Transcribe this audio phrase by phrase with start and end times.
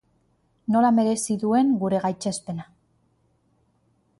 [0.75, 2.67] Nola merezi duen gure gaitzespena!.